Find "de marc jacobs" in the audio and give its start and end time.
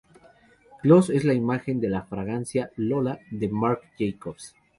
3.29-4.55